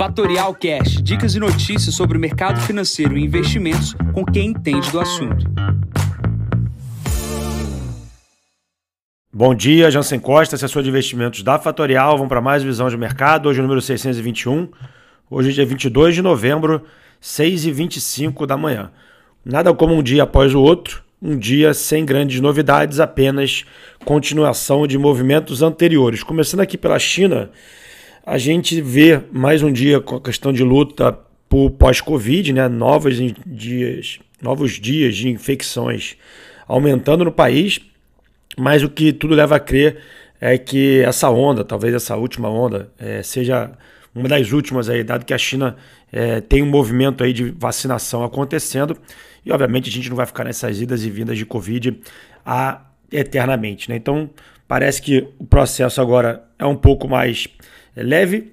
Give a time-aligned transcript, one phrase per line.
[0.00, 4.98] Fatorial Cash, dicas e notícias sobre o mercado financeiro e investimentos com quem entende do
[4.98, 5.44] assunto.
[9.30, 12.16] Bom dia, Jansen Costa, assessor de investimentos da Fatorial.
[12.16, 14.70] Vamos para mais visão de mercado, hoje o número 621.
[15.30, 16.82] Hoje é dia 22 de novembro,
[17.22, 18.90] 6h25 da manhã.
[19.44, 23.66] Nada como um dia após o outro, um dia sem grandes novidades, apenas
[24.06, 26.22] continuação de movimentos anteriores.
[26.22, 27.50] Começando aqui pela China,
[28.24, 31.18] a gente vê mais um dia com a questão de luta
[31.48, 32.68] por pós-Covid, né?
[32.68, 36.16] novos dias, novos dias de infecções
[36.68, 37.80] aumentando no país,
[38.56, 39.98] mas o que tudo leva a crer
[40.40, 43.72] é que essa onda, talvez essa última onda, é, seja
[44.14, 45.76] uma das últimas aí, dado que a China
[46.12, 48.96] é, tem um movimento aí de vacinação acontecendo
[49.44, 51.98] e obviamente a gente não vai ficar nessas idas e vindas de Covid
[52.44, 53.88] a, eternamente.
[53.88, 53.96] Né?
[53.96, 54.30] Então
[54.68, 57.48] parece que o processo agora é um pouco mais
[57.96, 58.52] é, leve,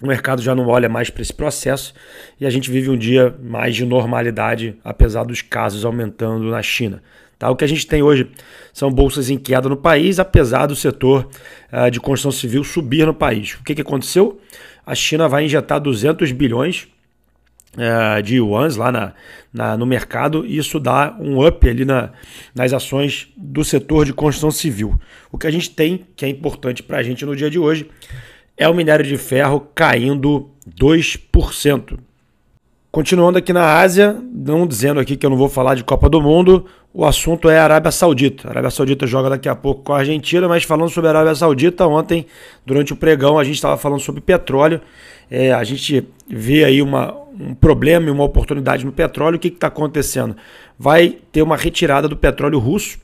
[0.00, 1.92] o mercado já não olha mais para esse processo
[2.40, 7.02] e a gente vive um dia mais de normalidade, apesar dos casos aumentando na China.
[7.38, 7.50] Tá?
[7.50, 8.30] O que a gente tem hoje
[8.72, 11.28] são bolsas em queda no país, apesar do setor
[11.72, 13.54] uh, de construção civil subir no país.
[13.54, 14.40] O que, que aconteceu?
[14.86, 16.88] A China vai injetar 200 bilhões
[17.76, 19.12] é, de yuans lá na,
[19.52, 22.10] na, no mercado, e isso dá um up ali na,
[22.54, 24.98] nas ações do setor de construção civil.
[25.30, 27.88] O que a gente tem, que é importante para a gente no dia de hoje,
[28.56, 31.98] é o minério de ferro caindo 2%.
[32.92, 36.20] Continuando aqui na Ásia, não dizendo aqui que eu não vou falar de Copa do
[36.20, 38.48] Mundo, o assunto é a Arábia Saudita.
[38.48, 41.36] A Arábia Saudita joga daqui a pouco com a Argentina, mas falando sobre a Arábia
[41.36, 42.26] Saudita, ontem,
[42.66, 44.80] durante o pregão, a gente estava falando sobre petróleo.
[45.30, 49.36] É, a gente vê aí uma, um problema e uma oportunidade no petróleo.
[49.36, 50.36] O que está acontecendo?
[50.78, 52.98] Vai ter uma retirada do petróleo russo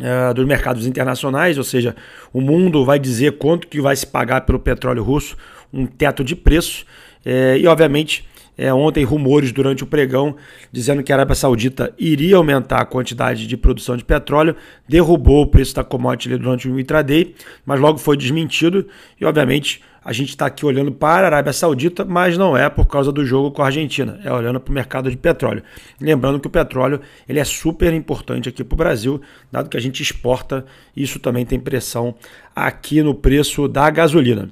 [0.00, 1.96] é, dos mercados internacionais, ou seja,
[2.32, 5.36] o mundo vai dizer quanto que vai se pagar pelo petróleo russo,
[5.72, 6.84] um teto de preço.
[7.24, 8.26] É, e, obviamente,
[8.58, 10.36] é, ontem rumores durante o pregão
[10.72, 14.56] dizendo que a Arábia Saudita iria aumentar a quantidade de produção de petróleo,
[14.88, 17.34] derrubou o preço da commodity durante o intraday,
[17.64, 18.86] mas logo foi desmentido
[19.20, 22.86] e obviamente a gente está aqui olhando para a Arábia Saudita, mas não é por
[22.86, 25.64] causa do jogo com a Argentina, é olhando para o mercado de petróleo.
[26.00, 29.80] Lembrando que o petróleo ele é super importante aqui para o Brasil, dado que a
[29.80, 30.64] gente exporta,
[30.96, 32.14] isso também tem pressão
[32.54, 34.48] aqui no preço da gasolina.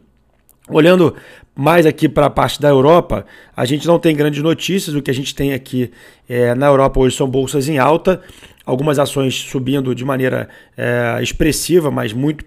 [0.68, 1.14] Olhando
[1.54, 3.24] mais aqui para a parte da Europa,
[3.56, 4.96] a gente não tem grandes notícias.
[4.96, 5.92] O que a gente tem aqui
[6.28, 8.20] é, na Europa hoje são bolsas em alta,
[8.64, 12.44] algumas ações subindo de maneira é, expressiva, mas muito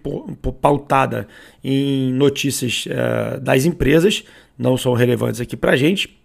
[0.61, 1.27] pautada
[1.63, 4.23] em notícias é, das empresas,
[4.57, 6.17] não são relevantes aqui para a gente.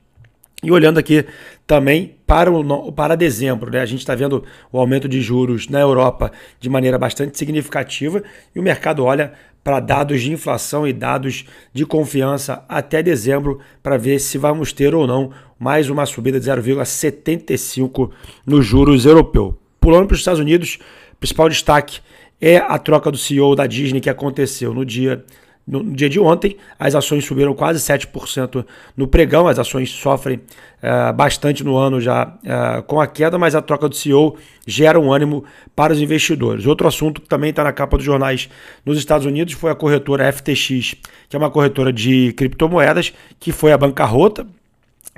[0.64, 1.24] E olhando aqui
[1.66, 3.80] também para, o, para dezembro, né?
[3.80, 6.30] a gente está vendo o aumento de juros na Europa
[6.60, 8.22] de maneira bastante significativa
[8.54, 9.32] e o mercado olha
[9.64, 14.94] para dados de inflação e dados de confiança até dezembro para ver se vamos ter
[14.94, 18.10] ou não mais uma subida de 0,75
[18.46, 19.61] nos juros europeu.
[19.82, 20.78] Pulando para os Estados Unidos,
[21.18, 21.98] principal destaque
[22.40, 25.24] é a troca do CEO da Disney que aconteceu no dia
[25.66, 28.66] no dia de ontem, as ações subiram quase 7%
[28.96, 33.54] no pregão, as ações sofrem uh, bastante no ano já uh, com a queda, mas
[33.54, 35.44] a troca do CEO gera um ânimo
[35.74, 36.66] para os investidores.
[36.66, 38.48] Outro assunto que também está na capa dos jornais
[38.84, 40.96] nos Estados Unidos foi a corretora FTX,
[41.28, 44.44] que é uma corretora de criptomoedas, que foi a bancarrota,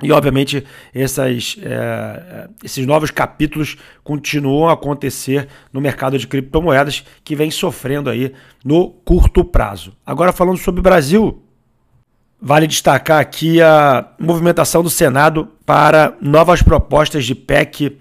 [0.03, 0.63] e, obviamente,
[0.93, 8.09] essas, é, esses novos capítulos continuam a acontecer no mercado de criptomoedas, que vem sofrendo
[8.09, 9.93] aí no curto prazo.
[10.05, 11.41] Agora, falando sobre o Brasil,
[12.41, 17.97] vale destacar aqui a movimentação do Senado para novas propostas de PEC, uh,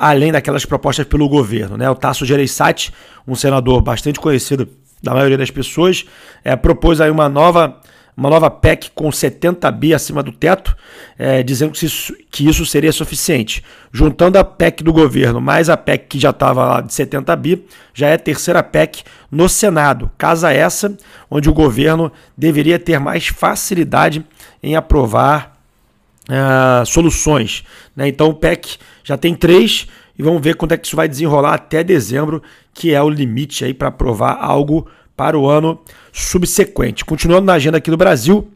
[0.00, 1.76] além daquelas propostas pelo governo.
[1.76, 1.90] Né?
[1.90, 2.92] O Tasso Gereissati,
[3.26, 4.68] um senador bastante conhecido
[5.02, 6.06] da maioria das pessoas,
[6.44, 7.80] é, propôs aí uma nova
[8.16, 10.74] uma nova PEC com 70 bi acima do teto,
[11.18, 13.62] é, dizendo que isso, que isso seria suficiente.
[13.92, 17.66] Juntando a PEC do governo mais a PEC que já estava lá de 70 bi,
[17.92, 20.10] já é a terceira PEC no Senado.
[20.16, 20.96] Casa essa
[21.30, 24.24] onde o governo deveria ter mais facilidade
[24.62, 25.56] em aprovar
[26.28, 27.64] uh, soluções.
[27.94, 28.08] Né?
[28.08, 29.86] Então o PEC já tem três
[30.18, 32.42] e vamos ver quando é que isso vai desenrolar até dezembro,
[32.72, 35.80] que é o limite aí para aprovar algo para o ano
[36.12, 37.04] subsequente.
[37.04, 38.50] Continuando na agenda aqui do Brasil,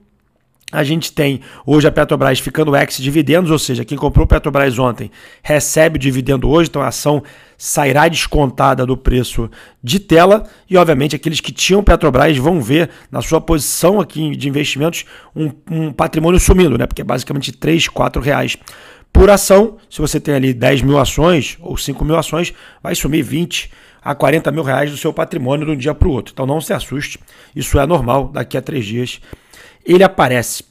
[0.72, 5.10] a gente tem hoje a Petrobras ficando ex-dividendos, ou seja, quem comprou Petrobras ontem
[5.42, 7.22] recebe o dividendo hoje, então a ação
[7.58, 9.50] sairá descontada do preço
[9.82, 14.48] de tela e, obviamente, aqueles que tinham Petrobras vão ver na sua posição aqui de
[14.48, 15.04] investimentos
[15.34, 16.86] um, um patrimônio sumindo, né?
[16.86, 18.56] Porque é basicamente 3, 4 reais
[19.12, 19.76] por ação.
[19.90, 23.70] Se você tem ali 10 mil ações ou 5 mil ações, vai sumir 20
[24.02, 26.32] a 40 mil reais do seu patrimônio de um dia para o outro.
[26.32, 27.18] Então não se assuste,
[27.54, 29.20] isso é normal, daqui a três dias
[29.84, 30.64] ele aparece.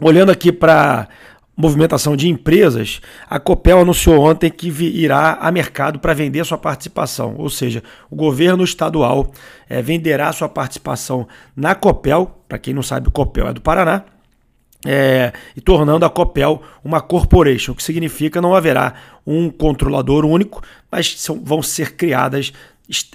[0.00, 1.08] olhando aqui para
[1.56, 7.34] movimentação de empresas, a Copel anunciou ontem que irá a mercado para vender sua participação,
[7.36, 9.30] ou seja, o governo estadual
[9.68, 14.04] é, venderá sua participação na Copel, para quem não sabe, Copel é do Paraná,
[14.86, 18.94] é, e tornando a Copel uma corporation, o que significa não haverá
[19.26, 22.52] um controlador único, mas são, vão ser criadas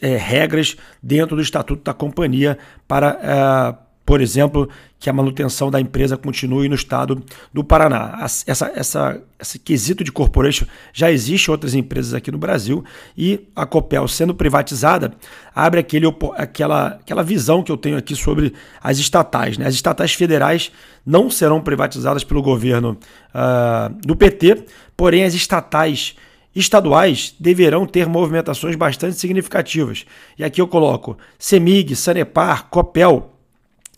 [0.01, 5.81] é, regras dentro do estatuto da companhia para é, por exemplo, que a manutenção da
[5.81, 7.21] empresa continue no estado
[7.53, 8.17] do Paraná.
[8.47, 12.85] Essa, essa, esse quesito de corporation já existe em outras empresas aqui no Brasil
[13.17, 15.13] e a Copel sendo privatizada
[15.53, 16.07] abre aquele,
[16.37, 19.57] aquela, aquela visão que eu tenho aqui sobre as estatais.
[19.57, 19.67] Né?
[19.67, 20.71] As estatais federais
[21.05, 22.97] não serão privatizadas pelo governo
[23.35, 26.15] uh, do PT, porém as estatais
[26.55, 30.05] estaduais deverão ter movimentações bastante significativas.
[30.39, 33.33] E aqui eu coloco CEMIG, Sanepar, Copel,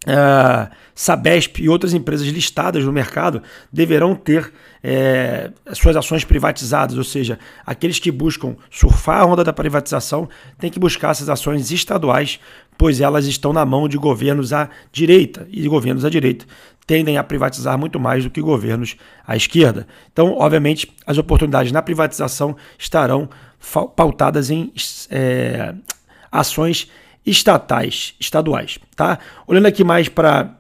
[0.08, 4.52] Uh, Sabesp e outras empresas listadas no mercado deverão ter
[4.82, 10.70] é, suas ações privatizadas, ou seja, aqueles que buscam surfar a onda da privatização têm
[10.70, 12.40] que buscar essas ações estaduais,
[12.78, 16.46] pois elas estão na mão de governos à direita, e governos à direita
[16.90, 19.86] tendem a privatizar muito mais do que governos à esquerda.
[20.12, 23.30] Então, obviamente, as oportunidades na privatização estarão
[23.96, 24.74] pautadas em
[25.12, 25.76] é,
[26.32, 26.90] ações
[27.26, 29.20] estatais, estaduais, tá?
[29.48, 30.56] Olhando aqui mais para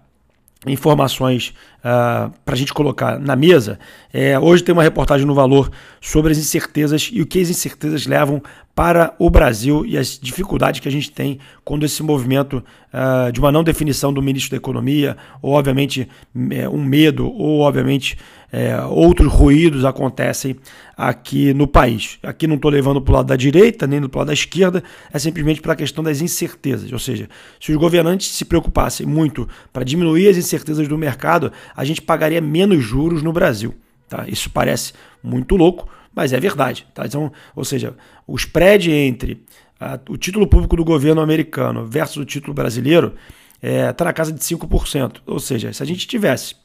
[0.68, 3.80] informações uh, ah, para a gente colocar na mesa,
[4.12, 5.72] é, hoje tem uma reportagem no Valor
[6.02, 8.44] sobre as incertezas e o que as incertezas levam
[8.76, 12.64] para o Brasil e as dificuldades que a gente tem quando esse movimento
[12.94, 16.10] uh, de uma não definição do ministro da Economia, ou obviamente
[16.52, 18.18] é, um medo, ou obviamente
[18.52, 20.56] é, outros ruídos acontecem
[20.98, 22.18] aqui no país.
[22.24, 24.84] Aqui não estou levando para o lado da direita, nem para o lado da esquerda,
[25.14, 26.92] é simplesmente pela questão das incertezas.
[26.92, 27.30] Ou seja,
[27.60, 32.42] se os governantes se preocupassem muito para diminuir as incertezas do mercado, a gente pagaria
[32.42, 33.76] menos juros no Brasil.
[34.08, 34.26] Tá?
[34.28, 34.94] Isso parece
[35.24, 36.88] muito louco, mas é verdade.
[36.94, 37.06] Tá?
[37.06, 37.96] Então, ou seja,
[38.26, 39.44] o spread entre
[39.80, 43.14] a, o título público do governo americano versus o título brasileiro
[43.62, 45.22] está é, tá na casa de 5%.
[45.28, 46.56] Ou seja, se a gente tivesse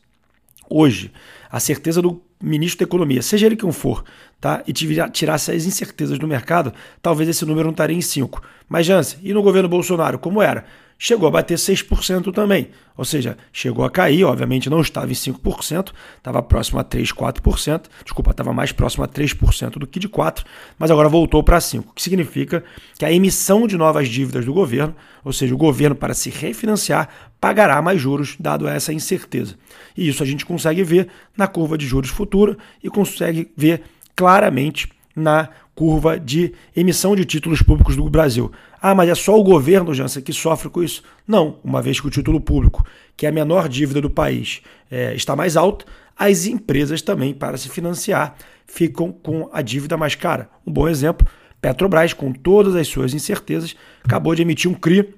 [0.75, 1.13] hoje
[1.51, 4.05] a certeza do ministro da Economia, seja ele quem for,
[4.41, 4.63] tá?
[4.67, 8.41] e tirasse as incertezas do mercado, talvez esse número não estaria em 5%.
[8.69, 10.65] Mas, Jansen, e no governo Bolsonaro, como era?
[10.99, 12.69] Chegou a bater 6% também.
[12.97, 17.85] Ou seja, chegou a cair, obviamente não estava em 5%, estava próximo a 3, 4%,
[18.05, 20.45] desculpa, estava mais próximo a 3% do que de 4%,
[20.79, 22.63] mas agora voltou para 5%, o que significa
[22.97, 24.95] que a emissão de novas dívidas do governo,
[25.25, 27.09] ou seja, o governo para se refinanciar,
[27.41, 29.57] pagará mais juros, dado essa incerteza.
[29.97, 33.83] E isso a gente consegue ver na curva de juros futura e consegue ver
[34.15, 38.51] claramente na curva de emissão de títulos públicos do Brasil.
[38.81, 41.03] Ah, mas é só o governo, Jansen, que sofre com isso?
[41.27, 42.85] Não, uma vez que o título público,
[43.17, 45.85] que é a menor dívida do país, é, está mais alto,
[46.17, 48.37] as empresas também, para se financiar,
[48.67, 50.49] ficam com a dívida mais cara.
[50.67, 51.27] Um bom exemplo,
[51.61, 53.75] Petrobras, com todas as suas incertezas,
[54.05, 55.15] acabou de emitir um CRI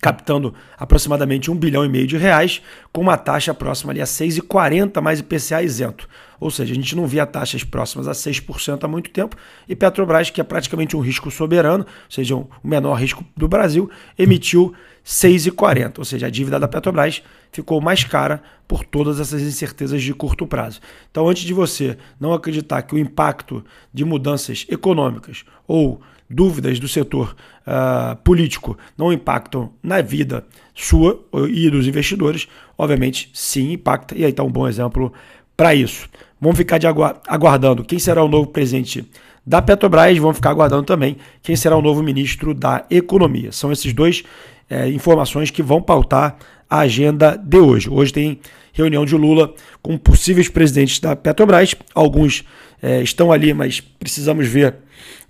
[0.00, 2.62] captando aproximadamente um bilhão e meio de reais,
[2.92, 6.08] com uma taxa próxima ali a 6,40 mais IPCA isento.
[6.38, 9.36] Ou seja, a gente não via taxas próximas a 6% há muito tempo,
[9.68, 13.90] e Petrobras, que é praticamente um risco soberano, ou seja, o menor risco do Brasil,
[14.18, 14.74] emitiu
[15.04, 17.22] 6,40, ou seja, a dívida da Petrobras
[17.52, 20.80] ficou mais cara por todas essas incertezas de curto prazo.
[21.10, 26.88] Então, antes de você não acreditar que o impacto de mudanças econômicas ou dúvidas do
[26.88, 34.24] setor uh, político não impactam na vida sua e dos investidores, obviamente sim impacta, e
[34.24, 35.12] aí está um bom exemplo
[35.56, 36.08] para isso.
[36.40, 39.08] Vamos ficar de agu aguardando quem será o novo presidente
[39.46, 43.52] da Petrobras, vamos ficar aguardando também quem será o novo ministro da Economia.
[43.52, 44.24] São esses dois
[44.68, 46.36] é, informações que vão pautar
[46.68, 47.88] a agenda de hoje.
[47.88, 48.40] Hoje tem
[48.72, 51.74] reunião de Lula com possíveis presidentes da Petrobras.
[51.94, 52.44] Alguns
[52.82, 54.74] é, estão ali, mas precisamos ver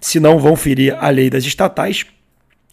[0.00, 2.06] se não vão ferir a lei das estatais.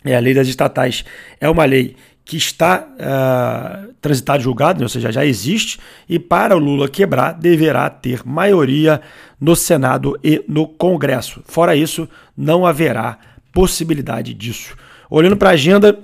[0.06, 1.06] É, a lei das estatais
[1.40, 1.96] é uma lei
[2.26, 4.86] que está uh, transitado julgado, né?
[4.86, 9.02] ou seja, já existe, e para o Lula quebrar, deverá ter maioria
[9.40, 11.42] no Senado e no Congresso.
[11.46, 13.18] Fora isso, não haverá
[13.52, 14.76] possibilidade disso.
[15.10, 16.00] Olhando para a agenda,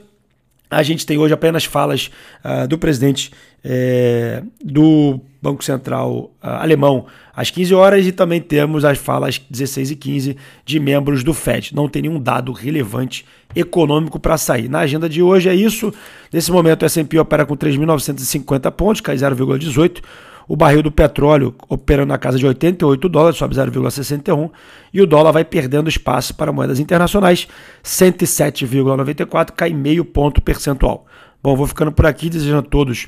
[0.70, 2.12] a gente tem hoje apenas falas
[2.44, 3.32] uh, do presidente
[3.64, 9.92] é, do Banco Central uh, alemão às 15 horas e também temos as falas 16
[9.92, 11.74] e 15 de membros do Fed.
[11.74, 14.70] Não tem nenhum dado relevante econômico para sair.
[14.70, 15.94] Na agenda de hoje é isso.
[16.32, 20.02] Nesse momento o S&P opera com 3.950 pontos, cai 0,18
[20.50, 24.50] o barril do petróleo operando na casa de 88 dólares, sobe 0,61,
[24.92, 27.48] e o dólar vai perdendo espaço para moedas internacionais,
[27.84, 31.06] 107,94, cai meio ponto percentual.
[31.42, 33.08] Bom, vou ficando por aqui, desejando a todos